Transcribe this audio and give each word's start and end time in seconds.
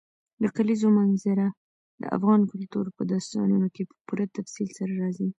د 0.41 0.43
کلیزو 0.55 0.87
منظره 0.97 1.45
د 2.01 2.03
افغان 2.17 2.41
کلتور 2.51 2.85
په 2.97 3.01
داستانونو 3.11 3.67
کې 3.75 3.83
په 3.89 3.95
پوره 4.07 4.25
تفصیل 4.37 4.69
سره 4.77 4.93
راځي. 5.01 5.27